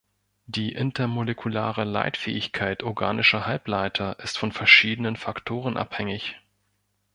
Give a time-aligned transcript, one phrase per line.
[0.47, 6.39] Die intermolekulare Leitfähigkeit organischer Halbleiter ist von verschiedenen Faktoren abhängig.